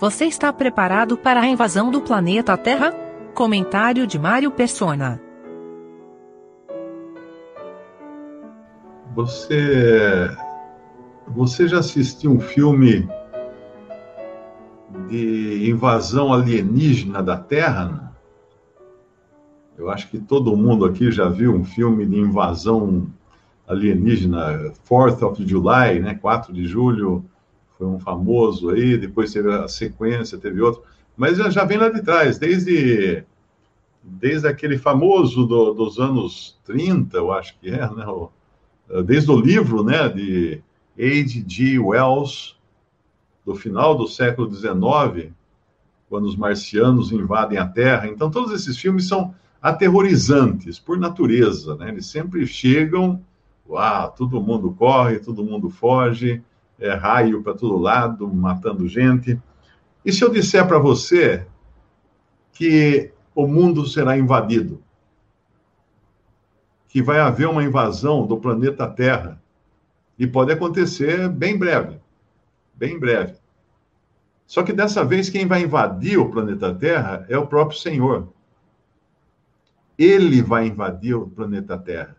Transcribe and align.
Você 0.00 0.24
está 0.24 0.50
preparado 0.50 1.14
para 1.14 1.42
a 1.42 1.46
invasão 1.46 1.90
do 1.90 2.00
planeta 2.00 2.56
Terra? 2.56 2.90
Comentário 3.34 4.06
de 4.06 4.18
Mário 4.18 4.50
Persona. 4.50 5.20
Você 9.14 10.30
você 11.28 11.68
já 11.68 11.80
assistiu 11.80 12.32
um 12.32 12.40
filme 12.40 13.06
de 15.10 15.68
invasão 15.70 16.32
alienígena 16.32 17.22
da 17.22 17.36
Terra? 17.36 18.16
Eu 19.76 19.90
acho 19.90 20.08
que 20.08 20.18
todo 20.18 20.56
mundo 20.56 20.86
aqui 20.86 21.12
já 21.12 21.28
viu 21.28 21.54
um 21.54 21.62
filme 21.62 22.06
de 22.06 22.18
invasão 22.18 23.06
alienígena, 23.68 24.72
4th 24.88 25.22
of 25.22 25.46
July, 25.46 26.00
né, 26.00 26.14
4 26.14 26.54
de 26.54 26.66
julho, 26.66 27.29
foi 27.80 27.88
um 27.88 27.98
famoso 27.98 28.68
aí, 28.68 28.98
depois 28.98 29.32
teve 29.32 29.50
a 29.50 29.66
sequência, 29.66 30.36
teve 30.36 30.60
outro, 30.60 30.82
mas 31.16 31.38
já, 31.38 31.48
já 31.48 31.64
vem 31.64 31.78
lá 31.78 31.88
de 31.88 32.02
trás, 32.02 32.38
desde, 32.38 33.24
desde 34.02 34.46
aquele 34.46 34.76
famoso 34.76 35.46
do, 35.46 35.72
dos 35.72 35.98
anos 35.98 36.58
30, 36.66 37.16
eu 37.16 37.32
acho 37.32 37.58
que 37.58 37.70
é, 37.70 37.90
né, 37.90 38.04
desde 39.06 39.30
o 39.30 39.40
livro, 39.40 39.82
né, 39.82 40.10
de 40.10 40.62
H.G. 40.98 41.78
Wells, 41.78 42.54
do 43.46 43.54
final 43.54 43.96
do 43.96 44.06
século 44.06 44.52
XIX, 44.52 45.32
quando 46.06 46.26
os 46.26 46.36
marcianos 46.36 47.10
invadem 47.10 47.56
a 47.56 47.66
Terra. 47.66 48.08
Então, 48.08 48.30
todos 48.30 48.52
esses 48.52 48.76
filmes 48.76 49.08
são 49.08 49.34
aterrorizantes 49.62 50.78
por 50.78 50.98
natureza, 50.98 51.76
né? 51.76 51.88
Eles 51.88 52.06
sempre 52.06 52.46
chegam, 52.46 53.22
uau, 53.66 54.10
todo 54.10 54.40
mundo 54.40 54.70
corre, 54.72 55.18
todo 55.18 55.44
mundo 55.44 55.70
foge, 55.70 56.42
é, 56.80 56.94
raio 56.94 57.42
para 57.42 57.54
todo 57.54 57.76
lado, 57.76 58.26
matando 58.26 58.88
gente. 58.88 59.40
E 60.04 60.12
se 60.12 60.24
eu 60.24 60.30
disser 60.30 60.66
para 60.66 60.78
você 60.78 61.46
que 62.52 63.12
o 63.34 63.46
mundo 63.46 63.86
será 63.86 64.18
invadido? 64.18 64.82
Que 66.88 67.02
vai 67.02 67.20
haver 67.20 67.46
uma 67.48 67.62
invasão 67.62 68.26
do 68.26 68.38
planeta 68.38 68.88
Terra? 68.88 69.40
E 70.18 70.26
pode 70.26 70.52
acontecer 70.52 71.28
bem 71.28 71.56
breve. 71.56 72.00
Bem 72.74 72.98
breve. 72.98 73.34
Só 74.46 74.62
que 74.62 74.72
dessa 74.72 75.04
vez 75.04 75.30
quem 75.30 75.46
vai 75.46 75.62
invadir 75.62 76.18
o 76.18 76.30
planeta 76.30 76.74
Terra 76.74 77.24
é 77.28 77.38
o 77.38 77.46
próprio 77.46 77.78
Senhor. 77.78 78.32
Ele 79.96 80.42
vai 80.42 80.66
invadir 80.66 81.14
o 81.14 81.28
planeta 81.28 81.78
Terra. 81.78 82.16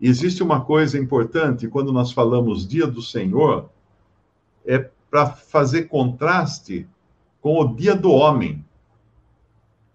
Existe 0.00 0.42
uma 0.42 0.64
coisa 0.64 0.96
importante 0.96 1.68
quando 1.68 1.92
nós 1.92 2.12
falamos 2.12 2.66
Dia 2.66 2.86
do 2.86 3.02
Senhor, 3.02 3.68
é 4.68 4.90
para 5.10 5.26
fazer 5.26 5.84
contraste 5.84 6.86
com 7.40 7.58
o 7.58 7.74
dia 7.74 7.96
do 7.96 8.12
homem. 8.12 8.62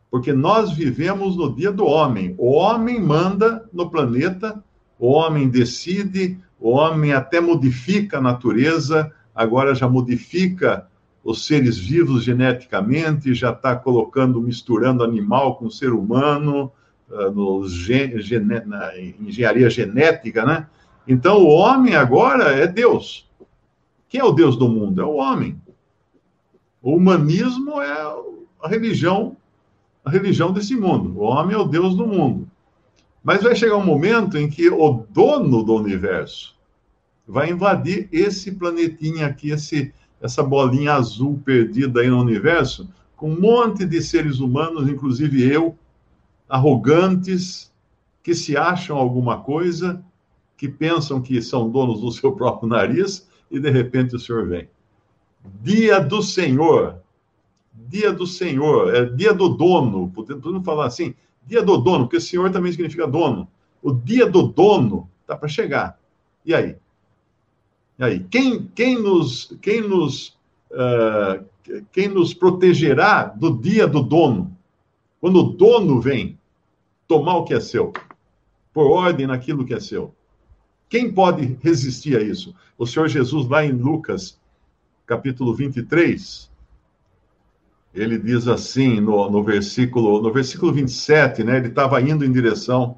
Porque 0.09 0.33
nós 0.33 0.73
vivemos 0.73 1.37
no 1.37 1.55
dia 1.55 1.71
do 1.71 1.85
homem. 1.85 2.33
O 2.37 2.51
homem 2.53 2.99
manda 2.99 3.69
no 3.71 3.89
planeta, 3.89 4.63
o 4.97 5.11
homem 5.11 5.47
decide, 5.47 6.39
o 6.59 6.71
homem 6.71 7.13
até 7.13 7.39
modifica 7.39 8.17
a 8.17 8.21
natureza, 8.21 9.11
agora 9.35 9.75
já 9.75 9.87
modifica 9.87 10.87
os 11.23 11.45
seres 11.45 11.77
vivos 11.77 12.23
geneticamente, 12.23 13.33
já 13.33 13.51
está 13.51 13.75
colocando, 13.75 14.41
misturando 14.41 15.03
animal 15.03 15.55
com 15.55 15.69
ser 15.69 15.93
humano, 15.93 16.71
uh, 17.09 17.31
no 17.31 17.67
gen, 17.67 18.13
na 18.65 18.91
engenharia 18.97 19.69
genética, 19.69 20.45
né? 20.45 20.67
Então, 21.07 21.37
o 21.37 21.47
homem 21.47 21.95
agora 21.95 22.51
é 22.51 22.67
Deus. 22.67 23.29
Quem 24.13 24.21
é 24.21 24.23
o 24.23 24.31
Deus 24.31 24.55
do 24.55 24.69
mundo? 24.69 25.01
É 25.01 25.03
o 25.03 25.15
homem. 25.15 25.59
O 26.83 26.95
humanismo 26.95 27.81
é 27.81 28.15
a 28.61 28.67
religião, 28.67 29.35
a 30.05 30.11
religião 30.11 30.53
desse 30.53 30.75
mundo. 30.75 31.17
O 31.17 31.23
homem 31.23 31.55
é 31.55 31.57
o 31.57 31.63
Deus 31.65 31.95
do 31.95 32.05
mundo. 32.05 32.47
Mas 33.23 33.41
vai 33.41 33.55
chegar 33.55 33.75
um 33.75 33.83
momento 33.83 34.37
em 34.37 34.47
que 34.47 34.69
o 34.69 35.03
dono 35.09 35.63
do 35.63 35.73
universo 35.73 36.55
vai 37.27 37.49
invadir 37.49 38.07
esse 38.11 38.51
planetinha 38.51 39.25
aqui, 39.25 39.49
esse, 39.49 39.91
essa 40.21 40.43
bolinha 40.43 40.93
azul 40.93 41.41
perdida 41.43 42.01
aí 42.01 42.07
no 42.07 42.21
universo, 42.21 42.87
com 43.15 43.31
um 43.31 43.41
monte 43.41 43.83
de 43.83 43.99
seres 43.99 44.39
humanos, 44.39 44.87
inclusive 44.87 45.41
eu, 45.41 45.75
arrogantes, 46.47 47.73
que 48.21 48.35
se 48.35 48.55
acham 48.55 48.95
alguma 48.95 49.39
coisa, 49.41 50.05
que 50.55 50.69
pensam 50.69 51.19
que 51.19 51.41
são 51.41 51.67
donos 51.67 52.01
do 52.01 52.11
seu 52.11 52.31
próprio 52.37 52.69
nariz 52.69 53.32
e 53.53 53.59
de 53.59 53.69
repente 53.69 54.15
o 54.15 54.19
Senhor 54.19 54.47
vem. 54.47 54.67
Dia 55.61 55.99
do 55.99 56.23
Senhor, 56.23 56.97
dia 57.87 58.11
do 58.11 58.25
Senhor, 58.25 58.95
é 58.95 59.05
dia 59.05 59.31
do 59.31 59.47
dono, 59.49 60.09
podemos 60.09 60.65
falar 60.65 60.87
assim, 60.87 61.13
dia 61.45 61.61
do 61.61 61.77
dono, 61.77 62.05
porque 62.05 62.19
Senhor 62.19 62.51
também 62.51 62.71
significa 62.71 63.05
dono. 63.05 63.47
O 63.81 63.93
dia 63.93 64.25
do 64.25 64.41
dono 64.47 65.07
está 65.21 65.35
para 65.35 65.47
chegar. 65.47 65.99
E 66.43 66.55
aí? 66.55 66.75
E 67.99 68.03
aí? 68.03 68.19
Quem, 68.31 68.65
quem 68.73 68.99
nos, 68.99 69.55
quem 69.61 69.81
nos, 69.81 70.29
uh, 70.71 71.45
quem 71.91 72.07
nos 72.07 72.33
protegerá 72.33 73.25
do 73.25 73.55
dia 73.55 73.87
do 73.87 74.01
dono? 74.01 74.57
Quando 75.21 75.39
o 75.39 75.43
dono 75.43 76.01
vem 76.01 76.39
tomar 77.07 77.35
o 77.35 77.43
que 77.43 77.53
é 77.53 77.59
seu, 77.59 77.93
por 78.73 78.89
ordem 78.89 79.27
naquilo 79.27 79.63
que 79.63 79.75
é 79.75 79.79
seu. 79.79 80.15
Quem 80.93 81.11
pode 81.11 81.57
resistir 81.63 82.15
a 82.15 82.21
isso? 82.21 82.53
O 82.77 82.85
Senhor 82.85 83.07
Jesus, 83.07 83.49
lá 83.49 83.65
em 83.65 83.71
Lucas, 83.71 84.39
capítulo 85.07 85.51
23, 85.51 86.51
ele 87.95 88.19
diz 88.19 88.47
assim 88.47 88.99
no, 88.99 89.27
no 89.27 89.43
versículo 89.43 90.21
no 90.21 90.31
versículo 90.31 90.71
27, 90.71 91.43
né? 91.43 91.57
Ele 91.57 91.69
estava 91.69 91.99
indo 91.99 92.23
em 92.23 92.31
direção 92.31 92.97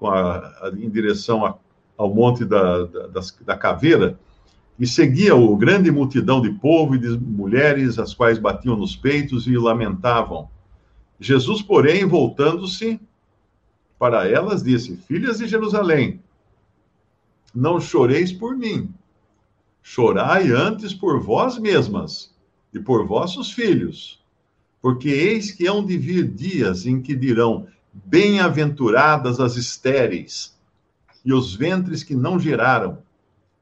a, 0.00 0.70
em 0.78 0.88
direção 0.88 1.44
a, 1.44 1.56
ao 1.98 2.14
monte 2.14 2.44
da, 2.44 2.84
da, 2.84 3.20
da 3.44 3.56
caveira 3.56 4.16
e 4.78 4.86
seguia 4.86 5.34
o 5.34 5.56
grande 5.56 5.90
multidão 5.90 6.40
de 6.40 6.50
povo 6.50 6.94
e 6.94 6.98
de 7.00 7.08
mulheres, 7.18 7.98
as 7.98 8.14
quais 8.14 8.38
batiam 8.38 8.76
nos 8.76 8.94
peitos 8.94 9.48
e 9.48 9.58
lamentavam. 9.58 10.48
Jesus, 11.18 11.60
porém, 11.60 12.06
voltando-se 12.06 13.00
para 13.98 14.28
elas, 14.28 14.62
disse: 14.62 14.96
Filhas 15.08 15.38
de 15.38 15.48
Jerusalém, 15.48 16.20
não 17.56 17.80
choreis 17.80 18.32
por 18.32 18.54
mim. 18.54 18.92
Chorai 19.82 20.50
antes 20.50 20.92
por 20.92 21.18
vós 21.20 21.58
mesmas 21.58 22.34
e 22.72 22.78
por 22.78 23.06
vossos 23.06 23.50
filhos, 23.50 24.22
porque 24.82 25.08
eis 25.08 25.50
que 25.50 25.66
hão 25.66 25.84
de 25.84 25.96
vir 25.96 26.28
dias 26.28 26.84
em 26.84 27.00
que 27.00 27.16
dirão: 27.16 27.66
Bem-aventuradas 27.92 29.40
as 29.40 29.56
estéreis, 29.56 30.54
e 31.24 31.32
os 31.32 31.54
ventres 31.54 32.02
que 32.02 32.14
não 32.14 32.38
geraram, 32.38 32.98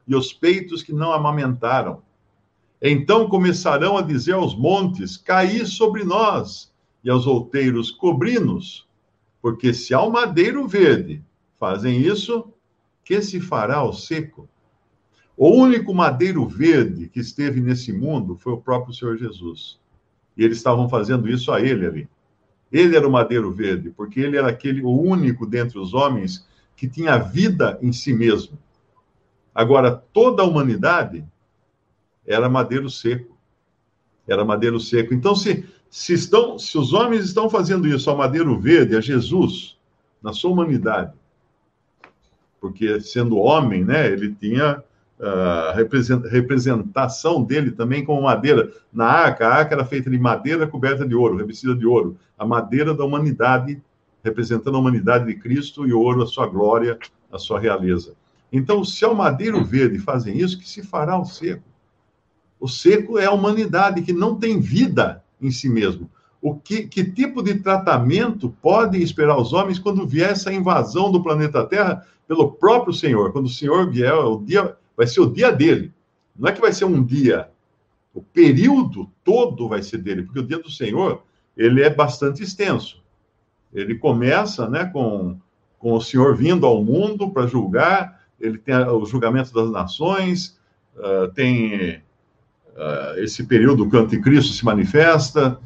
e 0.05 0.13
os 0.13 0.33
peitos 0.33 0.83
que 0.83 0.91
não 0.91 1.13
amamentaram. 1.13 2.01
Então 2.81 3.29
começarão 3.29 3.97
a 3.97 4.01
dizer 4.01 4.33
aos 4.33 4.53
montes: 4.55 5.15
Caí 5.15 5.65
sobre 5.65 6.03
nós, 6.03 6.69
e 7.01 7.09
aos 7.09 7.25
outeiros: 7.25 7.91
Cobri-nos. 7.91 8.85
Porque 9.41 9.73
se 9.73 9.93
ao 9.93 10.11
madeiro 10.11 10.67
verde 10.67 11.23
fazem 11.59 12.01
isso, 12.01 12.51
que 13.05 13.21
se 13.21 13.39
fará 13.39 13.75
ao 13.75 13.93
seco? 13.93 14.49
O 15.37 15.49
único 15.49 15.93
madeiro 15.93 16.45
verde 16.47 17.07
que 17.07 17.19
esteve 17.19 17.61
nesse 17.61 17.93
mundo 17.93 18.35
foi 18.35 18.53
o 18.53 18.57
próprio 18.57 18.93
Senhor 18.93 19.15
Jesus. 19.15 19.79
E 20.35 20.43
eles 20.43 20.57
estavam 20.57 20.89
fazendo 20.89 21.29
isso 21.29 21.51
a 21.51 21.61
ele 21.61 21.85
ali. 21.85 22.09
Ele 22.71 22.95
era 22.97 23.07
o 23.07 23.11
madeiro 23.11 23.51
verde, 23.51 23.91
porque 23.91 24.19
ele 24.19 24.35
era 24.35 24.49
aquele 24.49 24.81
o 24.81 24.89
único 24.89 25.45
dentre 25.45 25.77
os 25.77 25.93
homens 25.93 26.47
que 26.75 26.87
tinha 26.87 27.17
vida 27.17 27.77
em 27.81 27.93
si 27.93 28.11
mesmo. 28.11 28.57
Agora, 29.53 29.91
toda 29.91 30.41
a 30.41 30.45
humanidade 30.45 31.23
era 32.25 32.49
madeiro 32.49 32.89
seco. 32.89 33.37
Era 34.27 34.43
madeiro 34.43 34.79
seco. 34.79 35.13
Então, 35.13 35.35
se, 35.35 35.63
se, 35.89 36.13
estão, 36.13 36.57
se 36.57 36.77
os 36.77 36.91
homens 36.91 37.23
estão 37.23 37.49
fazendo 37.49 37.87
isso 37.87 38.09
ao 38.09 38.17
madeiro 38.17 38.59
verde, 38.59 38.95
a 38.95 39.01
Jesus, 39.01 39.77
na 40.23 40.33
sua 40.33 40.51
humanidade, 40.51 41.13
porque 42.59 42.99
sendo 42.99 43.37
homem, 43.37 43.83
né, 43.83 44.11
ele 44.11 44.33
tinha 44.33 44.83
uh, 45.19 46.27
representação 46.29 47.43
dele 47.43 47.71
também 47.71 48.03
como 48.03 48.21
madeira. 48.21 48.71
Na 48.91 49.05
arca, 49.05 49.47
a 49.47 49.53
arca 49.55 49.75
era 49.75 49.85
feita 49.85 50.09
de 50.09 50.17
madeira 50.17 50.67
coberta 50.67 51.07
de 51.07 51.15
ouro, 51.15 51.37
revestida 51.37 51.75
de 51.75 51.85
ouro. 51.85 52.17
A 52.37 52.45
madeira 52.45 52.93
da 52.93 53.03
humanidade, 53.03 53.81
representando 54.23 54.75
a 54.75 54.79
humanidade 54.79 55.25
de 55.25 55.35
Cristo, 55.35 55.87
e 55.87 55.93
o 55.93 55.99
ouro 55.99 56.23
a 56.23 56.27
sua 56.27 56.47
glória, 56.47 56.97
a 57.31 57.37
sua 57.37 57.59
realeza. 57.59 58.13
Então, 58.51 58.83
se 58.83 59.03
ao 59.03 59.13
madeiro 59.13 59.63
verde 59.63 59.99
fazem 59.99 60.37
isso, 60.37 60.57
que 60.57 60.67
se 60.67 60.81
fará 60.81 61.19
o 61.19 61.25
seco? 61.25 61.63
O 62.59 62.67
seco 62.67 63.19
é 63.19 63.25
a 63.25 63.31
humanidade 63.31 64.01
que 64.01 64.13
não 64.13 64.35
tem 64.35 64.59
vida 64.59 65.23
em 65.41 65.51
si 65.51 65.69
mesmo. 65.69 66.09
O 66.45 66.53
que, 66.53 66.83
que 66.85 67.03
tipo 67.03 67.41
de 67.41 67.55
tratamento 67.55 68.55
podem 68.61 69.01
esperar 69.01 69.35
os 69.35 69.51
homens 69.51 69.79
quando 69.79 70.05
vier 70.05 70.29
essa 70.29 70.53
invasão 70.53 71.11
do 71.11 71.23
planeta 71.23 71.65
Terra 71.65 72.05
pelo 72.27 72.51
próprio 72.51 72.93
Senhor. 72.93 73.31
Quando 73.31 73.47
o 73.47 73.49
Senhor 73.49 73.89
vier, 73.89 74.13
o 74.13 74.37
dia 74.45 74.77
vai 74.95 75.07
ser 75.07 75.21
o 75.21 75.33
dia 75.33 75.51
dele. 75.51 75.91
Não 76.37 76.47
é 76.47 76.51
que 76.51 76.61
vai 76.61 76.71
ser 76.71 76.85
um 76.85 77.03
dia, 77.03 77.49
O 78.13 78.21
período 78.21 79.09
todo 79.23 79.67
vai 79.67 79.81
ser 79.81 79.97
dele, 79.97 80.21
porque 80.21 80.39
o 80.39 80.45
dia 80.45 80.59
do 80.59 80.69
Senhor, 80.69 81.23
ele 81.57 81.81
é 81.81 81.89
bastante 81.89 82.43
extenso. 82.43 83.01
Ele 83.73 83.95
começa, 83.95 84.69
né, 84.69 84.85
com, 84.85 85.39
com 85.79 85.93
o 85.93 86.01
Senhor 86.01 86.35
vindo 86.35 86.67
ao 86.67 86.83
mundo 86.83 87.31
para 87.31 87.47
julgar, 87.47 88.21
ele 88.39 88.59
tem 88.59 88.75
o 88.75 89.03
julgamento 89.03 89.51
das 89.51 89.71
nações, 89.71 90.59
uh, 90.95 91.27
tem 91.33 91.95
uh, 92.75 93.17
esse 93.17 93.43
período 93.45 93.89
que 93.89 93.95
o 93.95 93.99
anticristo 93.99 94.53
se 94.53 94.63
manifesta, 94.63 95.59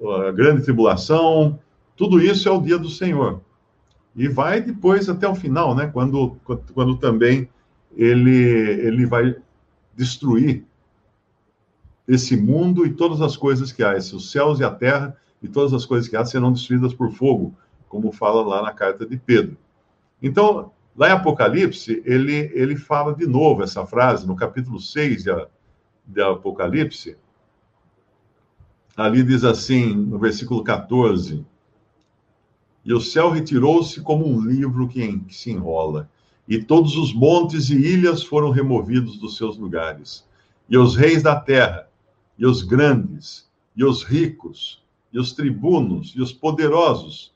a 0.00 0.30
grande 0.30 0.62
tribulação, 0.62 1.58
tudo 1.96 2.20
isso 2.20 2.48
é 2.48 2.52
o 2.52 2.60
dia 2.60 2.78
do 2.78 2.88
Senhor. 2.88 3.40
E 4.14 4.28
vai 4.28 4.60
depois 4.60 5.08
até 5.08 5.28
o 5.28 5.34
final, 5.34 5.74
né? 5.74 5.88
Quando, 5.92 6.36
quando 6.72 6.96
também 6.96 7.48
ele, 7.96 8.30
ele 8.30 9.06
vai 9.06 9.36
destruir 9.96 10.64
esse 12.06 12.36
mundo 12.36 12.86
e 12.86 12.94
todas 12.94 13.20
as 13.20 13.36
coisas 13.36 13.70
que 13.70 13.82
há, 13.82 13.94
os 13.96 14.30
céus 14.30 14.60
e 14.60 14.64
a 14.64 14.70
terra 14.70 15.16
e 15.42 15.48
todas 15.48 15.74
as 15.74 15.84
coisas 15.84 16.08
que 16.08 16.16
há 16.16 16.24
serão 16.24 16.52
destruídas 16.52 16.94
por 16.94 17.12
fogo, 17.12 17.54
como 17.88 18.12
fala 18.12 18.42
lá 18.42 18.62
na 18.62 18.72
carta 18.72 19.04
de 19.04 19.16
Pedro. 19.16 19.56
Então, 20.22 20.72
lá 20.96 21.08
em 21.08 21.12
Apocalipse, 21.12 22.02
ele, 22.04 22.50
ele 22.54 22.76
fala 22.76 23.14
de 23.14 23.26
novo 23.26 23.62
essa 23.62 23.84
frase, 23.84 24.26
no 24.26 24.34
capítulo 24.34 24.80
6 24.80 25.24
de, 25.24 25.30
de 26.06 26.22
Apocalipse, 26.22 27.16
ali 28.98 29.22
diz 29.22 29.44
assim, 29.44 29.94
no 29.94 30.18
versículo 30.18 30.64
14: 30.64 31.46
E 32.84 32.92
o 32.92 33.00
céu 33.00 33.30
retirou-se 33.30 34.00
como 34.00 34.26
um 34.26 34.40
livro 34.40 34.88
que, 34.88 35.02
em, 35.02 35.20
que 35.20 35.34
se 35.34 35.52
enrola, 35.52 36.10
e 36.48 36.60
todos 36.60 36.96
os 36.96 37.14
montes 37.14 37.70
e 37.70 37.76
ilhas 37.76 38.24
foram 38.24 38.50
removidos 38.50 39.16
dos 39.16 39.36
seus 39.36 39.56
lugares, 39.56 40.26
e 40.68 40.76
os 40.76 40.96
reis 40.96 41.22
da 41.22 41.38
terra, 41.38 41.88
e 42.36 42.44
os 42.44 42.62
grandes, 42.62 43.48
e 43.76 43.84
os 43.84 44.02
ricos, 44.02 44.82
e 45.12 45.18
os 45.18 45.32
tribunos, 45.32 46.12
e 46.16 46.20
os 46.20 46.32
poderosos, 46.32 47.32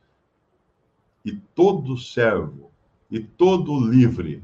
e 1.25 1.33
todo 1.55 1.97
servo, 1.97 2.73
e 3.09 3.21
todo 3.21 3.89
livre, 3.89 4.43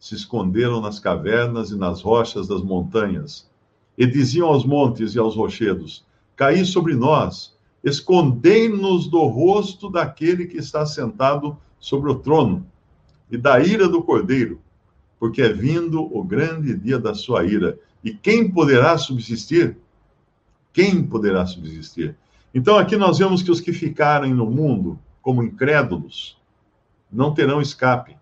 se 0.00 0.16
esconderam 0.16 0.80
nas 0.80 0.98
cavernas 0.98 1.70
e 1.70 1.76
nas 1.76 2.02
rochas 2.02 2.48
das 2.48 2.62
montanhas, 2.62 3.48
e 3.96 4.04
diziam 4.04 4.48
aos 4.48 4.64
montes 4.64 5.14
e 5.14 5.18
aos 5.18 5.36
rochedos: 5.36 6.04
cair 6.36 6.66
sobre 6.66 6.94
nós, 6.94 7.56
escondei-nos 7.82 9.08
do 9.08 9.24
rosto 9.24 9.88
daquele 9.88 10.46
que 10.46 10.58
está 10.58 10.84
sentado 10.84 11.56
sobre 11.80 12.10
o 12.10 12.16
trono 12.16 12.66
e 13.30 13.38
da 13.38 13.58
ira 13.58 13.88
do 13.88 14.02
cordeiro, 14.02 14.60
porque 15.18 15.42
é 15.42 15.52
vindo 15.52 16.02
o 16.02 16.22
grande 16.22 16.76
dia 16.76 16.98
da 16.98 17.14
sua 17.14 17.44
ira. 17.44 17.78
E 18.04 18.12
quem 18.12 18.50
poderá 18.50 18.98
subsistir? 18.98 19.76
Quem 20.72 21.02
poderá 21.02 21.46
subsistir? 21.46 22.14
Então, 22.54 22.76
aqui 22.76 22.96
nós 22.96 23.18
vemos 23.18 23.42
que 23.42 23.50
os 23.50 23.60
que 23.60 23.72
ficarem 23.72 24.32
no 24.32 24.46
mundo 24.46 24.98
como 25.22 25.42
incrédulos 25.42 26.38
não 27.10 27.34
terão 27.34 27.60
escape. 27.60 28.16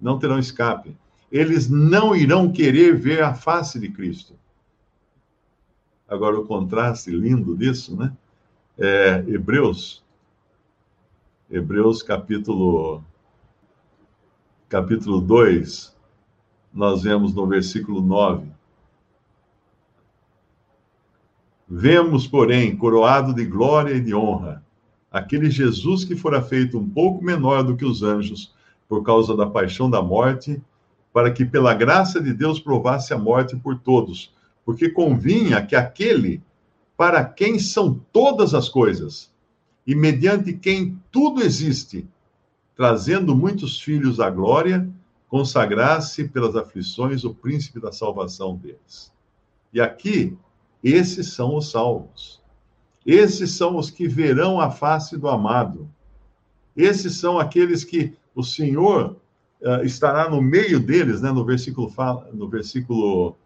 Não 0.00 0.18
terão 0.18 0.38
escape. 0.38 0.96
Eles 1.30 1.68
não 1.68 2.14
irão 2.14 2.50
querer 2.50 2.96
ver 2.96 3.22
a 3.22 3.34
face 3.34 3.78
de 3.78 3.88
Cristo. 3.88 4.34
Agora, 6.08 6.38
o 6.38 6.46
contraste 6.46 7.10
lindo 7.10 7.56
disso, 7.56 7.96
né? 7.96 8.12
É 8.78 9.24
Hebreus. 9.26 10.04
Hebreus 11.50 12.02
capítulo 12.02 13.02
capítulo 14.68 15.20
2, 15.20 15.96
nós 16.74 17.02
vemos 17.02 17.34
no 17.34 17.46
versículo 17.46 18.00
9. 18.02 18.48
Vemos, 21.68 22.26
porém, 22.26 22.76
coroado 22.76 23.34
de 23.34 23.44
glória 23.44 23.94
e 23.94 24.00
de 24.00 24.14
honra, 24.14 24.64
aquele 25.10 25.50
Jesus 25.50 26.04
que 26.04 26.14
fora 26.14 26.40
feito 26.42 26.78
um 26.78 26.88
pouco 26.88 27.24
menor 27.24 27.62
do 27.64 27.76
que 27.76 27.84
os 27.84 28.02
anjos, 28.02 28.54
por 28.88 29.02
causa 29.02 29.36
da 29.36 29.46
paixão 29.46 29.90
da 29.90 30.00
morte, 30.00 30.62
para 31.12 31.32
que 31.32 31.44
pela 31.44 31.74
graça 31.74 32.20
de 32.20 32.32
Deus 32.32 32.60
provasse 32.60 33.12
a 33.12 33.18
morte 33.18 33.56
por 33.56 33.78
todos, 33.78 34.32
porque 34.66 34.90
convinha 34.90 35.64
que 35.64 35.76
aquele 35.76 36.42
para 36.96 37.24
quem 37.24 37.56
são 37.56 37.94
todas 38.12 38.52
as 38.52 38.68
coisas 38.68 39.32
e 39.86 39.94
mediante 39.94 40.52
quem 40.52 41.00
tudo 41.12 41.40
existe, 41.40 42.04
trazendo 42.74 43.36
muitos 43.36 43.80
filhos 43.80 44.18
à 44.18 44.28
glória, 44.28 44.90
consagrasse 45.28 46.28
pelas 46.28 46.56
aflições 46.56 47.22
o 47.22 47.32
príncipe 47.32 47.78
da 47.78 47.92
salvação 47.92 48.56
deles. 48.56 49.12
E 49.72 49.80
aqui, 49.80 50.36
esses 50.82 51.32
são 51.32 51.56
os 51.56 51.70
salvos. 51.70 52.42
Esses 53.04 53.52
são 53.52 53.76
os 53.76 53.88
que 53.88 54.08
verão 54.08 54.60
a 54.60 54.70
face 54.70 55.16
do 55.16 55.28
amado. 55.28 55.88
Esses 56.76 57.16
são 57.16 57.38
aqueles 57.38 57.84
que 57.84 58.14
o 58.34 58.42
Senhor 58.42 59.16
uh, 59.60 59.84
estará 59.84 60.28
no 60.28 60.42
meio 60.42 60.80
deles, 60.80 61.20
né? 61.20 61.30
No 61.30 61.44
versículo 61.44 61.92
no 62.32 62.48
versículo 62.48 63.36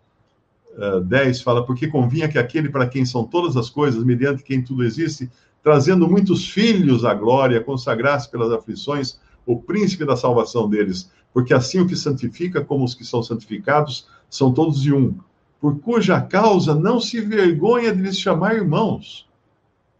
10 1.04 1.42
fala, 1.42 1.64
porque 1.64 1.88
convinha 1.88 2.28
que 2.28 2.38
aquele 2.38 2.68
para 2.68 2.86
quem 2.86 3.04
são 3.04 3.24
todas 3.24 3.56
as 3.56 3.68
coisas, 3.68 4.04
mediante 4.04 4.42
quem 4.42 4.62
tudo 4.62 4.84
existe, 4.84 5.30
trazendo 5.62 6.08
muitos 6.08 6.48
filhos 6.48 7.04
à 7.04 7.12
glória, 7.12 7.60
consagrasse 7.62 8.30
pelas 8.30 8.52
aflições 8.52 9.18
o 9.44 9.56
príncipe 9.60 10.04
da 10.04 10.16
salvação 10.16 10.68
deles, 10.68 11.10
porque 11.32 11.52
assim 11.52 11.80
o 11.80 11.86
que 11.86 11.96
santifica 11.96 12.64
como 12.64 12.84
os 12.84 12.94
que 12.94 13.04
são 13.04 13.22
santificados 13.22 14.06
são 14.28 14.52
todos 14.52 14.80
de 14.80 14.92
um, 14.92 15.16
por 15.60 15.78
cuja 15.80 16.20
causa 16.20 16.74
não 16.74 17.00
se 17.00 17.20
vergonha 17.20 17.94
de 17.94 18.02
lhes 18.02 18.18
chamar 18.18 18.54
irmãos, 18.54 19.28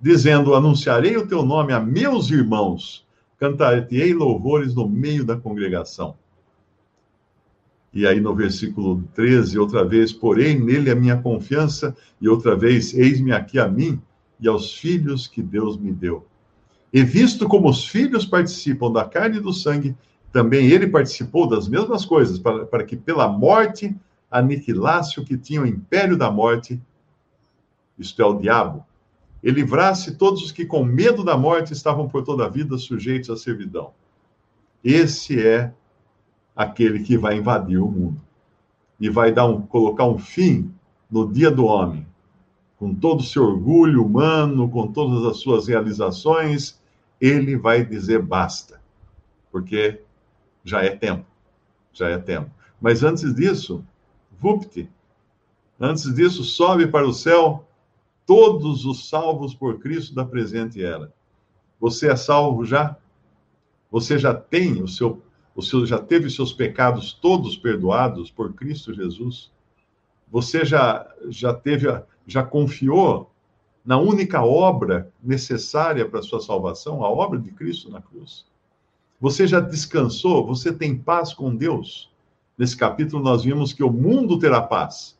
dizendo: 0.00 0.54
Anunciarei 0.54 1.16
o 1.16 1.26
teu 1.26 1.44
nome 1.44 1.72
a 1.72 1.80
meus 1.80 2.30
irmãos, 2.30 3.06
cantar-te-ei 3.38 4.14
louvores 4.14 4.74
no 4.74 4.88
meio 4.88 5.24
da 5.24 5.36
congregação. 5.36 6.16
E 7.92 8.06
aí 8.06 8.20
no 8.20 8.34
versículo 8.34 9.02
13, 9.14 9.58
outra 9.58 9.84
vez, 9.84 10.12
porém 10.12 10.58
nele 10.58 10.90
a 10.90 10.94
minha 10.94 11.16
confiança, 11.16 11.96
e 12.20 12.28
outra 12.28 12.54
vez, 12.54 12.94
eis-me 12.94 13.32
aqui 13.32 13.58
a 13.58 13.66
mim 13.66 14.00
e 14.38 14.48
aos 14.48 14.74
filhos 14.76 15.26
que 15.26 15.42
Deus 15.42 15.76
me 15.76 15.92
deu. 15.92 16.26
E 16.92 17.02
visto 17.02 17.48
como 17.48 17.68
os 17.68 17.86
filhos 17.86 18.24
participam 18.24 18.92
da 18.92 19.04
carne 19.04 19.38
e 19.38 19.40
do 19.40 19.52
sangue, 19.52 19.96
também 20.32 20.68
ele 20.68 20.86
participou 20.86 21.48
das 21.48 21.68
mesmas 21.68 22.04
coisas, 22.04 22.38
para, 22.38 22.64
para 22.64 22.84
que 22.84 22.96
pela 22.96 23.28
morte 23.28 23.94
aniquilasse 24.30 25.18
o 25.18 25.24
que 25.24 25.36
tinha 25.36 25.62
o 25.62 25.66
império 25.66 26.16
da 26.16 26.30
morte, 26.30 26.80
isto 27.98 28.22
é, 28.22 28.24
o 28.24 28.34
diabo, 28.34 28.86
e 29.42 29.50
livrasse 29.50 30.16
todos 30.16 30.42
os 30.42 30.52
que 30.52 30.64
com 30.64 30.84
medo 30.84 31.24
da 31.24 31.36
morte 31.36 31.72
estavam 31.72 32.08
por 32.08 32.22
toda 32.22 32.44
a 32.44 32.48
vida 32.48 32.78
sujeitos 32.78 33.30
à 33.30 33.36
servidão. 33.36 33.92
Esse 34.84 35.40
é 35.40 35.72
aquele 36.60 37.02
que 37.02 37.16
vai 37.16 37.38
invadir 37.38 37.78
o 37.78 37.90
mundo 37.90 38.20
e 39.00 39.08
vai 39.08 39.32
dar 39.32 39.46
um, 39.46 39.62
colocar 39.62 40.04
um 40.04 40.18
fim 40.18 40.70
no 41.10 41.32
dia 41.32 41.50
do 41.50 41.64
homem, 41.64 42.06
com 42.76 42.94
todo 42.94 43.20
o 43.20 43.24
seu 43.24 43.44
orgulho 43.44 44.04
humano, 44.04 44.68
com 44.68 44.86
todas 44.86 45.24
as 45.24 45.38
suas 45.38 45.68
realizações, 45.68 46.78
ele 47.18 47.56
vai 47.56 47.82
dizer 47.82 48.20
basta, 48.20 48.78
porque 49.50 50.02
já 50.62 50.84
é 50.84 50.90
tempo, 50.90 51.24
já 51.94 52.10
é 52.10 52.18
tempo. 52.18 52.50
Mas 52.78 53.02
antes 53.02 53.34
disso, 53.34 53.82
vupte, 54.38 54.86
antes 55.80 56.14
disso, 56.14 56.44
sobe 56.44 56.86
para 56.86 57.08
o 57.08 57.14
céu 57.14 57.66
todos 58.26 58.84
os 58.84 59.08
salvos 59.08 59.54
por 59.54 59.78
Cristo 59.78 60.14
da 60.14 60.26
presente 60.26 60.84
era. 60.84 61.10
Você 61.80 62.10
é 62.10 62.16
salvo 62.16 62.66
já? 62.66 62.98
Você 63.90 64.18
já 64.18 64.34
tem 64.34 64.82
o 64.82 64.86
seu 64.86 65.22
o 65.54 65.86
já 65.86 65.98
teve 65.98 66.30
seus 66.30 66.52
pecados 66.52 67.12
todos 67.12 67.56
perdoados 67.56 68.30
por 68.30 68.52
Cristo 68.54 68.94
Jesus? 68.94 69.50
Você 70.30 70.64
já, 70.64 71.06
já 71.28 71.52
teve, 71.52 71.86
já 72.26 72.42
confiou 72.42 73.30
na 73.84 73.98
única 73.98 74.42
obra 74.42 75.12
necessária 75.22 76.08
para 76.08 76.20
a 76.20 76.22
sua 76.22 76.40
salvação, 76.40 77.04
a 77.04 77.10
obra 77.10 77.38
de 77.38 77.50
Cristo 77.50 77.90
na 77.90 78.00
cruz? 78.00 78.46
Você 79.20 79.46
já 79.46 79.60
descansou? 79.60 80.46
Você 80.46 80.72
tem 80.72 80.96
paz 80.96 81.34
com 81.34 81.54
Deus? 81.54 82.10
Nesse 82.56 82.76
capítulo 82.76 83.22
nós 83.22 83.42
vimos 83.42 83.72
que 83.72 83.82
o 83.82 83.90
mundo 83.90 84.38
terá 84.38 84.62
paz. 84.62 85.18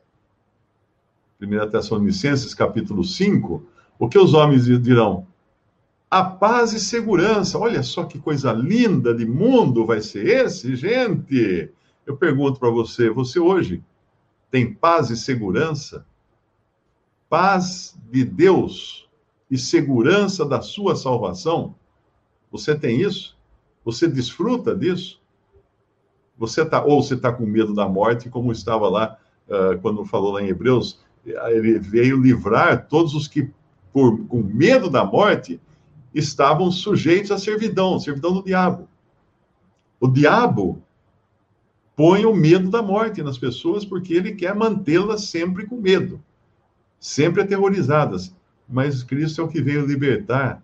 1 1.41 1.71
Tessalonicenses, 1.71 2.55
capítulo 2.55 3.03
5, 3.03 3.67
o 3.99 4.09
que 4.09 4.19
os 4.19 4.35
homens 4.35 4.67
dirão? 4.67 5.27
A 6.11 6.25
paz 6.25 6.73
e 6.73 6.81
segurança. 6.81 7.57
Olha 7.57 7.83
só 7.83 8.05
que 8.05 8.19
coisa 8.19 8.53
linda 8.53 9.15
de 9.15 9.25
mundo 9.25 9.87
vai 9.87 10.01
ser 10.01 10.27
esse, 10.27 10.75
gente. 10.75 11.71
Eu 12.05 12.17
pergunto 12.17 12.59
para 12.59 12.71
você, 12.71 13.09
você 13.09 13.39
hoje 13.39 13.83
tem 14.51 14.75
paz 14.75 15.11
e 15.11 15.17
segurança? 15.17 16.05
Paz 17.29 17.97
de 18.11 18.25
Deus 18.25 19.09
e 19.49 19.57
segurança 19.57 20.45
da 20.45 20.61
sua 20.61 20.97
salvação? 20.97 21.77
Você 22.51 22.75
tem 22.75 23.01
isso? 23.01 23.39
Você 23.85 24.09
desfruta 24.09 24.75
disso? 24.75 25.21
Você 26.37 26.65
tá 26.65 26.83
ou 26.83 27.03
você 27.03 27.15
está 27.15 27.33
com 27.33 27.47
medo 27.47 27.73
da 27.73 27.89
morte, 27.89 28.29
como 28.29 28.51
estava 28.51 28.89
lá 28.89 29.17
uh, 29.47 29.79
quando 29.81 30.05
falou 30.05 30.33
lá 30.33 30.43
em 30.43 30.49
Hebreus, 30.49 30.99
ele 31.25 31.79
veio 31.79 32.21
livrar 32.21 32.89
todos 32.89 33.15
os 33.15 33.29
que, 33.29 33.51
por, 33.93 34.27
com 34.27 34.43
medo 34.43 34.91
da 34.91 35.05
morte, 35.05 35.61
estavam 36.15 36.71
sujeitos 36.71 37.31
à 37.31 37.39
servidão, 37.39 37.99
servidão 37.99 38.33
do 38.33 38.43
diabo. 38.43 38.89
O 40.01 40.09
diabo 40.09 40.83
põe 41.95 42.25
o 42.25 42.35
medo 42.35 42.71
da 42.71 42.83
morte 42.83 43.23
nas 43.23 43.39
pessoas 43.39 43.85
porque 43.85 44.15
ele 44.15 44.33
quer 44.33 44.55
mantê-las 44.55 45.25
sempre 45.25 45.67
com 45.67 45.77
medo, 45.77 46.21
sempre 46.99 47.43
aterrorizadas. 47.43 48.35
Mas 48.69 49.03
Cristo 49.03 49.41
é 49.41 49.45
o 49.45 49.49
que 49.49 49.61
veio 49.61 49.85
libertar. 49.85 50.63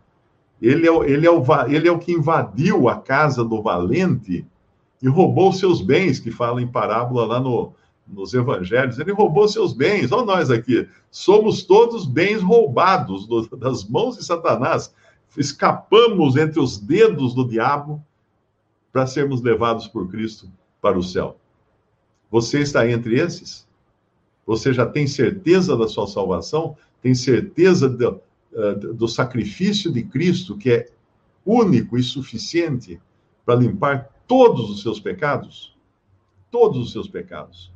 Ele 0.63 0.89
é, 0.89 1.11
ele, 1.11 1.27
é 1.27 1.31
o, 1.31 1.45
ele 1.69 1.89
é 1.89 1.93
o 1.93 1.99
que 1.99 2.13
invadiu 2.13 2.89
a 2.89 2.97
casa 2.97 3.45
do 3.45 3.61
valente 3.61 4.47
e 5.03 5.09
roubou 5.09 5.53
seus 5.53 5.83
bens, 5.83 6.19
que 6.19 6.31
fala 6.31 6.63
em 6.63 6.67
parábola 6.67 7.27
lá 7.27 7.41
no, 7.41 7.75
nos 8.07 8.33
evangelhos. 8.33 8.99
Ele 8.99 9.13
roubou 9.13 9.47
seus 9.49 9.75
bens. 9.75 10.13
Olha 10.13 10.25
nós 10.25 10.51
aqui. 10.51 10.89
Somos 11.11 11.65
todos 11.65 12.07
bens 12.07 12.43
roubados 12.43 13.27
do, 13.27 13.47
das 13.57 13.85
mãos 13.85 14.17
de 14.17 14.25
Satanás. 14.25 14.95
Escapamos 15.37 16.37
entre 16.37 16.61
os 16.61 16.79
dedos 16.79 17.35
do 17.35 17.47
diabo 17.47 18.05
para 18.93 19.07
sermos 19.07 19.43
levados 19.43 19.87
por 19.87 20.09
Cristo 20.09 20.51
para 20.81 20.99
o 20.99 21.03
céu. 21.03 21.39
Você 22.31 22.61
está 22.61 22.89
entre 22.91 23.21
esses? 23.21 23.67
Você 24.47 24.73
já 24.73 24.87
tem 24.87 25.07
certeza 25.07 25.77
da 25.77 25.89
sua 25.89 26.07
salvação? 26.07 26.77
Tem 27.03 27.15
certeza 27.15 27.89
do, 27.89 28.21
uh, 28.53 28.95
do 28.95 29.09
sacrifício 29.09 29.93
de 29.93 30.03
Cristo, 30.03 30.57
que 30.57 30.71
é 30.71 30.89
único 31.45 31.99
e 31.99 32.03
suficiente 32.03 33.01
para 33.45 33.57
limpar 33.57 34.11
todos 34.27 34.71
os 34.71 34.83
seus 34.83 34.99
pecados? 34.99 35.77
Todos 36.51 36.79
os 36.79 36.93
seus 36.93 37.09
pecados. 37.09 37.73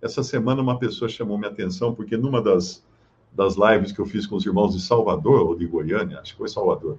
Essa 0.00 0.22
semana, 0.22 0.62
uma 0.62 0.78
pessoa 0.78 1.08
chamou 1.08 1.38
minha 1.38 1.50
atenção, 1.50 1.94
porque 1.94 2.16
numa 2.16 2.42
das, 2.42 2.84
das 3.34 3.56
lives 3.56 3.92
que 3.92 4.00
eu 4.00 4.06
fiz 4.06 4.26
com 4.26 4.36
os 4.36 4.44
irmãos 4.44 4.74
de 4.74 4.80
Salvador, 4.80 5.46
ou 5.46 5.56
de 5.56 5.66
Goiânia, 5.66 6.20
acho 6.20 6.32
que 6.32 6.38
foi 6.38 6.48
Salvador, 6.48 6.98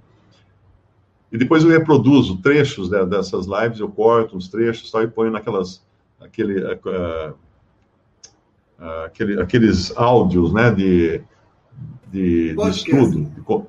e 1.33 1.37
depois 1.37 1.63
eu 1.63 1.69
reproduzo 1.71 2.37
trechos 2.37 2.91
né, 2.91 3.03
dessas 3.07 3.47
lives, 3.47 3.79
eu 3.79 3.89
corto 3.89 4.37
uns 4.37 4.47
trechos 4.47 4.91
tal, 4.91 5.01
e 5.01 5.07
ponho 5.07 5.31
naquelas. 5.31 5.83
Aquele, 6.21 6.63
uh, 6.63 7.33
uh, 8.79 9.05
aquele, 9.05 9.41
aqueles 9.41 9.91
áudios 9.97 10.53
né, 10.53 10.69
de, 10.69 11.21
de, 12.11 12.55
de 12.55 12.69
estudo. 12.69 13.23
De, 13.23 13.67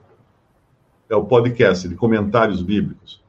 é 1.09 1.17
o 1.17 1.25
podcast 1.25 1.89
de 1.89 1.95
comentários 1.95 2.61
bíblicos. 2.61 3.23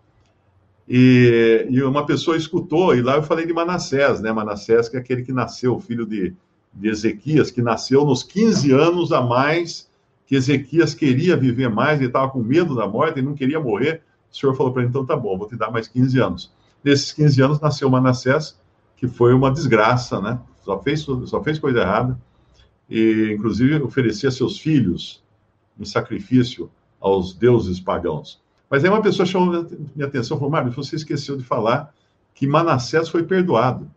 E, 0.88 1.66
e, 1.70 1.82
uma 1.82 2.06
pessoa 2.06 2.36
escutou, 2.36 2.94
e 2.94 3.02
lá 3.02 3.16
eu 3.16 3.24
falei 3.24 3.46
de 3.46 3.54
Manassés, 3.54 4.20
né? 4.20 4.32
Manassés, 4.34 4.90
que 4.90 4.98
é 4.98 5.00
aquele 5.00 5.24
que 5.24 5.32
nasceu, 5.32 5.80
filho 5.80 6.06
de, 6.06 6.36
de 6.76 6.90
Ezequias, 6.90 7.50
que 7.50 7.62
nasceu 7.62 8.06
nos 8.06 8.22
15 8.22 8.72
anos 8.74 9.12
a 9.12 9.22
mais, 9.22 9.90
que 10.28 10.36
Ezequias 10.36 10.94
queria 10.94 11.38
viver 11.38 11.70
mais, 11.70 12.00
ele 12.00 12.08
estava 12.08 12.30
com 12.30 12.40
medo 12.40 12.76
da 12.76 12.88
morte, 12.88 13.20
ele 13.20 13.28
não 13.28 13.36
queria 13.36 13.60
morrer. 13.60 14.02
O 14.32 14.36
senhor 14.36 14.54
falou 14.56 14.74
para 14.74 14.82
ele, 14.82 14.90
então 14.90 15.06
tá 15.06 15.16
bom, 15.16 15.38
vou 15.38 15.48
te 15.48 15.56
dar 15.56 15.72
mais 15.72 15.88
15 15.88 16.20
anos. 16.20 16.54
Nesses 16.84 17.12
15 17.14 17.42
anos 17.42 17.60
nasceu 17.62 17.90
Manassés, 17.90 18.60
que 18.98 19.08
foi 19.08 19.34
uma 19.34 19.52
desgraça, 19.52 20.20
né? 20.20 20.40
Só 20.64 20.80
fez, 20.82 21.02
só 21.02 21.42
fez 21.42 21.58
coisa 21.58 21.80
errada. 21.80 22.20
E, 22.90 23.32
inclusive, 23.34 23.82
oferecia 23.82 24.30
seus 24.30 24.60
filhos 24.60 25.24
em 25.80 25.86
sacrifício 25.86 26.70
aos 27.00 27.34
deuses 27.34 27.80
pagãos. 27.80 28.42
Mas 28.70 28.84
aí 28.84 28.90
uma 28.90 29.02
pessoa 29.02 29.26
chamou 29.26 29.68
minha 29.96 30.08
atenção, 30.08 30.38
falou, 30.38 30.52
Mário, 30.52 30.72
você 30.72 30.96
esqueceu 30.96 31.38
de 31.38 31.44
falar 31.44 31.94
que 32.34 32.48
Manassés 32.48 33.10
foi 33.10 33.24
perdoado. 33.24 33.90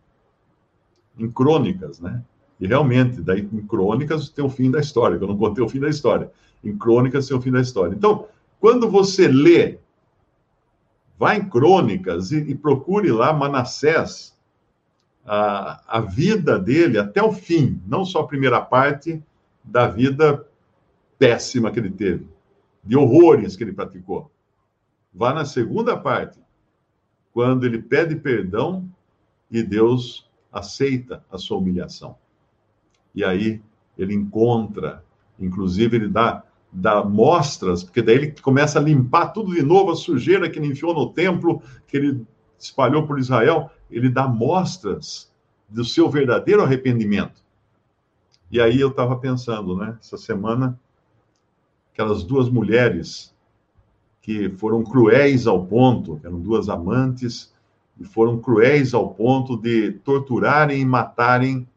Em 1.17 1.29
crônicas, 1.29 1.99
né? 1.99 2.23
E 2.59 2.67
realmente, 2.67 3.21
daí 3.21 3.41
em 3.41 3.65
crônicas 3.65 4.29
tem 4.29 4.43
o 4.43 4.49
fim 4.49 4.69
da 4.69 4.79
história, 4.79 5.15
eu 5.15 5.27
não 5.27 5.37
contei 5.37 5.63
o 5.63 5.69
fim 5.69 5.79
da 5.79 5.89
história. 5.89 6.31
Em 6.63 6.77
crônicas 6.77 7.27
tem 7.27 7.37
o 7.37 7.41
fim 7.41 7.51
da 7.51 7.61
história. 7.61 7.95
Então, 7.95 8.27
quando 8.59 8.89
você 8.89 9.27
lê 9.27 9.79
Vá 11.19 11.35
em 11.35 11.49
Crônicas 11.49 12.31
e, 12.31 12.37
e 12.37 12.55
procure 12.55 13.11
lá 13.11 13.33
Manassés, 13.33 14.33
a, 15.25 15.97
a 15.97 15.99
vida 15.99 16.57
dele 16.57 16.97
até 16.97 17.21
o 17.21 17.33
fim, 17.33 17.81
não 17.85 18.05
só 18.05 18.21
a 18.21 18.27
primeira 18.27 18.61
parte 18.61 19.21
da 19.61 19.85
vida 19.85 20.47
péssima 21.19 21.71
que 21.71 21.79
ele 21.79 21.91
teve, 21.91 22.25
de 22.81 22.95
horrores 22.95 23.57
que 23.57 23.65
ele 23.65 23.73
praticou. 23.73 24.31
Vá 25.13 25.33
na 25.33 25.43
segunda 25.43 25.97
parte, 25.97 26.39
quando 27.33 27.65
ele 27.65 27.81
pede 27.81 28.15
perdão 28.15 28.89
e 29.51 29.61
Deus 29.61 30.25
aceita 30.49 31.21
a 31.29 31.37
sua 31.37 31.57
humilhação. 31.57 32.15
E 33.13 33.23
aí 33.23 33.61
ele 33.97 34.13
encontra, 34.13 35.03
inclusive 35.39 35.97
ele 35.97 36.07
dá 36.07 36.43
dá 36.71 37.03
mostras, 37.03 37.83
porque 37.83 38.01
daí 38.01 38.15
ele 38.15 38.35
começa 38.41 38.77
a 38.77 38.81
limpar 38.81 39.29
tudo 39.29 39.53
de 39.53 39.63
novo, 39.63 39.91
a 39.91 39.95
sujeira 39.95 40.49
que 40.49 40.59
ele 40.59 40.67
enfiou 40.67 40.93
no 40.93 41.11
templo, 41.11 41.61
que 41.87 41.97
ele 41.97 42.25
espalhou 42.59 43.07
por 43.07 43.17
Israel, 43.17 43.71
ele 43.89 44.09
dá 44.09 44.27
mostras 44.27 45.31
do 45.67 45.83
seu 45.83 46.09
verdadeiro 46.09 46.61
arrependimento. 46.61 47.43
E 48.51 48.59
aí 48.59 48.79
eu 48.79 48.89
estava 48.89 49.15
pensando, 49.17 49.75
né, 49.75 49.97
essa 49.99 50.17
semana, 50.17 50.79
aquelas 51.93 52.23
duas 52.23 52.49
mulheres 52.49 53.33
que 54.21 54.49
foram 54.49 54.83
cruéis 54.83 55.47
ao 55.47 55.65
ponto, 55.65 56.19
eram 56.23 56.39
duas 56.39 56.69
amantes, 56.69 57.53
e 57.99 58.03
foram 58.03 58.39
cruéis 58.39 58.93
ao 58.93 59.13
ponto 59.13 59.57
de 59.57 59.91
torturarem 59.91 60.81
e 60.81 60.85
matarem 60.85 61.67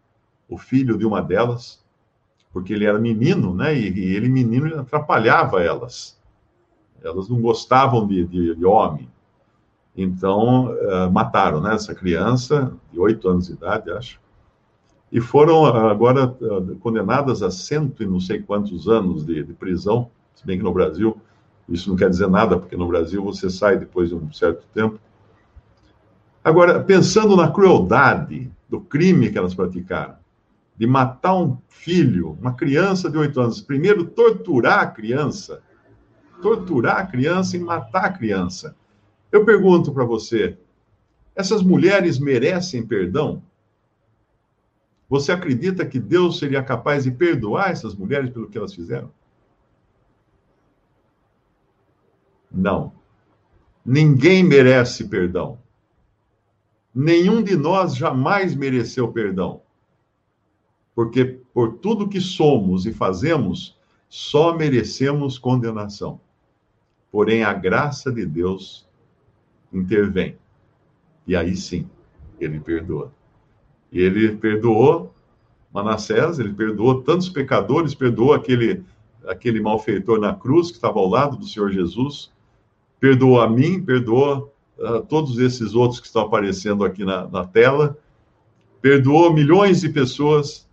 o 0.49 0.59
filho 0.59 0.99
de 0.99 1.07
uma 1.07 1.23
delas 1.23 1.83
porque 2.53 2.73
ele 2.73 2.85
era 2.85 2.99
menino, 2.99 3.55
né? 3.55 3.75
E, 3.75 3.91
e 3.91 4.15
ele, 4.15 4.29
menino, 4.29 4.81
atrapalhava 4.81 5.63
elas. 5.63 6.21
Elas 7.03 7.29
não 7.29 7.41
gostavam 7.41 8.07
de, 8.07 8.25
de, 8.27 8.55
de 8.55 8.65
homem. 8.65 9.09
Então, 9.97 10.73
uh, 10.73 11.11
mataram 11.11 11.61
né, 11.61 11.75
essa 11.75 11.95
criança, 11.95 12.73
de 12.93 13.01
oito 13.01 13.29
anos 13.29 13.47
de 13.47 13.55
idade, 13.55 13.91
acho. 13.91 14.21
E 15.11 15.21
foram 15.21 15.67
agora 15.67 16.27
uh, 16.27 16.77
condenadas 16.77 17.43
a 17.43 17.51
cento 17.51 18.03
e 18.03 18.07
não 18.07 18.21
sei 18.21 18.41
quantos 18.41 18.89
anos 18.89 19.25
de, 19.25 19.43
de 19.43 19.53
prisão, 19.53 20.11
se 20.35 20.47
bem 20.47 20.59
que 20.59 20.65
no 20.65 20.73
Brasil 20.73 21.17
isso 21.69 21.89
não 21.89 21.97
quer 21.97 22.09
dizer 22.09 22.29
nada, 22.29 22.59
porque 22.59 22.77
no 22.77 22.87
Brasil 22.87 23.23
você 23.23 23.49
sai 23.49 23.79
depois 23.79 24.09
de 24.09 24.15
um 24.15 24.33
certo 24.33 24.65
tempo. 24.75 24.99
Agora, 26.43 26.83
pensando 26.83 27.37
na 27.37 27.51
crueldade 27.51 28.51
do 28.69 28.81
crime 28.81 29.31
que 29.31 29.39
elas 29.39 29.55
praticaram, 29.55 30.17
de 30.83 30.87
matar 30.89 31.37
um 31.37 31.59
filho, 31.69 32.37
uma 32.41 32.55
criança 32.55 33.09
de 33.09 33.17
oito 33.17 33.41
anos, 33.41 33.61
primeiro 33.61 34.05
torturar 34.05 34.81
a 34.81 34.87
criança, 34.89 35.62
torturar 36.43 36.97
a 36.97 37.07
criança 37.07 37.57
e 37.57 37.61
matar 37.61 38.07
a 38.07 38.12
criança. 38.12 38.75
Eu 39.31 39.45
pergunto 39.45 39.93
para 39.93 40.05
você, 40.05 40.59
essas 41.37 41.62
mulheres 41.62 42.19
merecem 42.19 42.85
perdão? 42.85 43.45
Você 45.09 45.31
acredita 45.31 45.87
que 45.87 46.01
Deus 46.01 46.41
seria 46.41 46.65
capaz 46.65 47.05
de 47.05 47.12
perdoar 47.12 47.71
essas 47.71 47.95
mulheres 47.95 48.31
pelo 48.31 48.49
que 48.49 48.59
elas 48.59 48.75
fizeram? 48.75 49.12
Não. 52.51 52.93
Ninguém 53.87 54.43
merece 54.43 55.09
perdão. 55.09 55.61
Nenhum 56.93 57.41
de 57.41 57.57
nós 57.57 57.95
jamais 57.95 58.53
mereceu 58.57 59.12
perdão 59.12 59.62
porque 60.95 61.41
por 61.53 61.75
tudo 61.75 62.09
que 62.09 62.21
somos 62.21 62.87
e 62.87 62.93
fazemos, 62.93 63.77
só 64.09 64.55
merecemos 64.55 65.39
condenação. 65.39 66.21
Porém, 67.11 67.43
a 67.45 67.53
graça 67.53 68.13
de 68.13 68.27
Deus 68.27 68.87
intervém. 69.73 70.37
E 71.27 71.35
aí 71.35 71.57
sim, 71.57 71.89
ele 72.39 72.61
perdoa. 72.61 73.13
E 73.91 74.01
ele 74.01 74.37
perdoou 74.37 75.15
Manassés, 75.73 76.39
ele 76.39 76.53
perdoou 76.53 77.03
tantos 77.03 77.29
pecadores, 77.29 77.95
perdoou 77.95 78.35
aquele, 78.35 78.83
aquele 79.27 79.61
malfeitor 79.61 80.21
na 80.21 80.35
cruz 80.35 80.69
que 80.69 80.77
estava 80.77 80.99
ao 80.99 81.09
lado 81.09 81.37
do 81.37 81.47
Senhor 81.47 81.71
Jesus, 81.71 82.31
perdoou 83.01 83.41
a 83.41 83.49
mim, 83.49 83.83
perdoou 83.83 84.53
uh, 84.79 85.01
todos 85.03 85.39
esses 85.39 85.75
outros 85.75 85.99
que 85.99 86.07
estão 86.07 86.23
aparecendo 86.23 86.85
aqui 86.85 87.05
na, 87.05 87.27
na 87.27 87.47
tela, 87.47 87.97
perdoou 88.83 89.33
milhões 89.33 89.81
de 89.81 89.89
pessoas 89.89 90.69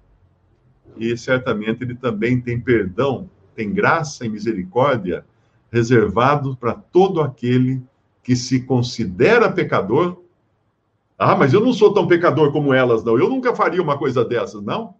e 1.00 1.18
certamente 1.18 1.84
ele 1.84 1.96
também 1.96 2.42
tem 2.42 2.60
perdão, 2.60 3.30
tem 3.56 3.74
graça 3.74 4.26
e 4.26 4.30
misericórdia 4.30 5.26
reservado 5.72 6.56
para 6.58 6.74
todo 6.74 7.22
aquele 7.22 7.82
que 8.22 8.36
se 8.36 8.62
considera 8.62 9.52
pecador. 9.52 10.22
Ah, 11.18 11.36
mas 11.36 11.54
eu 11.54 11.62
não 11.62 11.74
sou 11.74 11.94
tão 11.94 12.08
pecador 12.08 12.52
como 12.52 12.74
elas, 12.74 13.04
não. 13.04 13.18
Eu 13.18 13.30
nunca 13.30 13.56
faria 13.56 13.82
uma 13.82 13.98
coisa 13.98 14.26
dessas, 14.26 14.62
não. 14.62 14.96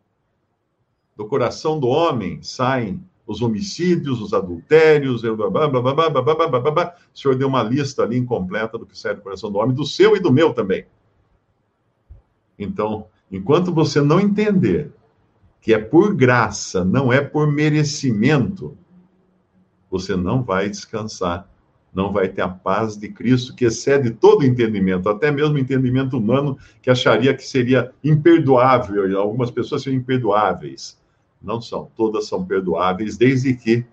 Do 1.18 1.26
coração 1.26 1.80
do 1.80 1.88
homem 1.88 2.42
saem 2.42 3.04
os 3.28 3.42
homicídios, 3.42 4.22
os 4.22 4.34
adultérios, 4.34 5.22
blá, 5.22 5.50
blá, 5.50 5.68
blá, 5.68 6.96
o 7.14 7.18
senhor 7.18 7.36
deu 7.36 7.48
uma 7.48 7.62
lista 7.62 8.02
ali 8.02 8.18
incompleta 8.18 8.78
do 8.78 8.86
que 8.86 8.98
sai 8.98 9.14
do 9.14 9.22
coração 9.22 9.52
do 9.52 9.60
homem, 9.60 9.76
do 9.76 9.86
seu 9.86 10.16
e 10.16 10.20
do 10.20 10.32
meu 10.32 10.54
também. 10.54 10.86
Então, 12.58 13.06
enquanto 13.32 13.72
você 13.72 14.02
não 14.02 14.20
entender 14.20 14.92
que 15.62 15.74
é 15.74 15.80
por 15.80 16.16
graça, 16.16 16.86
não 16.86 17.12
é 17.12 17.22
por 17.22 17.52
merecimento, 17.52 18.78
você 19.90 20.16
não 20.16 20.44
vai 20.44 20.70
descansar, 20.70 21.50
não 21.94 22.14
vai 22.14 22.30
ter 22.30 22.42
a 22.42 22.48
paz 22.48 22.96
de 22.96 23.10
Cristo 23.10 23.56
que 23.56 23.66
excede 23.66 24.12
todo 24.12 24.46
entendimento, 24.46 25.10
até 25.10 25.32
mesmo 25.32 25.58
entendimento 25.58 26.18
humano 26.18 26.58
que 26.82 26.90
acharia 26.90 27.34
que 27.34 27.44
seria 27.44 27.92
imperdoável, 28.04 29.20
algumas 29.20 29.50
pessoas 29.50 29.84
são 29.84 29.92
imperdoáveis. 29.92 31.00
Não 31.42 31.62
são, 31.62 31.90
todas 31.96 32.28
são 32.28 32.46
perdoáveis, 32.46 33.18
desde 33.18 33.54
que 33.56 33.86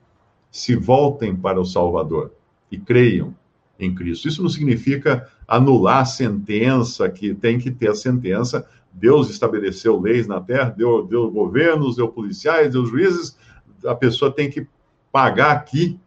se 0.50 0.74
voltem 0.74 1.34
para 1.34 1.60
o 1.60 1.64
Salvador 1.64 2.32
e 2.70 2.76
creiam 2.76 3.34
em 3.78 3.94
Cristo. 3.94 4.26
Isso 4.26 4.42
não 4.42 4.48
significa 4.48 5.28
anular 5.46 6.00
a 6.00 6.04
sentença, 6.04 7.08
que 7.08 7.34
tem 7.34 7.58
que 7.58 7.70
ter 7.70 7.90
a 7.90 7.94
sentença. 7.94 8.66
Deus 8.96 9.28
estabeleceu 9.28 10.00
leis 10.00 10.26
na 10.26 10.40
terra, 10.40 10.70
deu, 10.70 11.06
deu 11.06 11.30
governos, 11.30 11.96
deu 11.96 12.08
policiais, 12.08 12.72
deu 12.72 12.86
juízes. 12.86 13.36
A 13.84 13.94
pessoa 13.94 14.32
tem 14.32 14.50
que 14.50 14.66
pagar 15.12 15.52
aqui, 15.52 16.00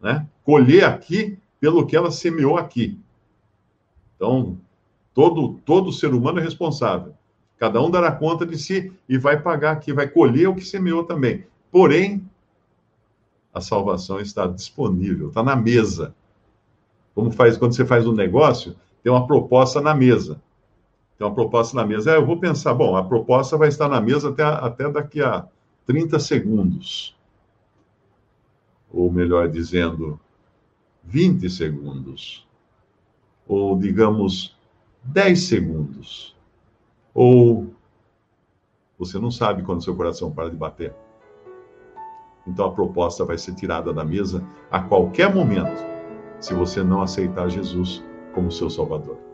né? 0.00 0.26
colher 0.44 0.84
aqui 0.84 1.38
pelo 1.58 1.86
que 1.86 1.96
ela 1.96 2.10
semeou 2.10 2.58
aqui. 2.58 3.00
Então, 4.14 4.58
todo, 5.14 5.58
todo 5.64 5.90
ser 5.92 6.12
humano 6.12 6.38
é 6.38 6.42
responsável. 6.42 7.14
Cada 7.58 7.80
um 7.80 7.90
dará 7.90 8.12
conta 8.12 8.44
de 8.44 8.58
si 8.58 8.92
e 9.08 9.16
vai 9.16 9.40
pagar 9.40 9.72
aqui, 9.72 9.92
vai 9.92 10.06
colher 10.06 10.48
o 10.48 10.54
que 10.54 10.64
semeou 10.64 11.04
também. 11.04 11.46
Porém, 11.72 12.28
a 13.54 13.60
salvação 13.60 14.20
está 14.20 14.46
disponível, 14.46 15.28
está 15.28 15.42
na 15.42 15.56
mesa. 15.56 16.14
Como 17.14 17.30
faz 17.30 17.56
quando 17.56 17.74
você 17.74 17.86
faz 17.86 18.06
um 18.06 18.12
negócio, 18.12 18.76
tem 19.02 19.10
uma 19.10 19.26
proposta 19.26 19.80
na 19.80 19.94
mesa. 19.94 20.42
Tem 21.16 21.26
uma 21.26 21.34
proposta 21.34 21.76
na 21.76 21.86
mesa. 21.86 22.12
É, 22.12 22.16
eu 22.16 22.26
vou 22.26 22.38
pensar, 22.38 22.74
bom, 22.74 22.96
a 22.96 23.04
proposta 23.04 23.56
vai 23.56 23.68
estar 23.68 23.88
na 23.88 24.00
mesa 24.00 24.30
até, 24.30 24.42
até 24.42 24.90
daqui 24.90 25.22
a 25.22 25.46
30 25.86 26.18
segundos. 26.18 27.16
Ou 28.92 29.10
melhor 29.10 29.48
dizendo, 29.48 30.18
20 31.04 31.48
segundos. 31.48 32.46
Ou, 33.46 33.78
digamos, 33.78 34.56
10 35.04 35.42
segundos. 35.42 36.34
Ou 37.12 37.72
você 38.98 39.18
não 39.18 39.30
sabe 39.30 39.62
quando 39.62 39.84
seu 39.84 39.94
coração 39.94 40.30
para 40.30 40.50
de 40.50 40.56
bater. 40.56 40.94
Então 42.46 42.66
a 42.66 42.72
proposta 42.72 43.24
vai 43.24 43.38
ser 43.38 43.54
tirada 43.54 43.92
da 43.92 44.04
mesa 44.04 44.44
a 44.70 44.80
qualquer 44.80 45.34
momento 45.34 45.84
se 46.40 46.54
você 46.54 46.82
não 46.82 47.02
aceitar 47.02 47.48
Jesus 47.48 48.04
como 48.34 48.50
seu 48.50 48.68
Salvador. 48.68 49.33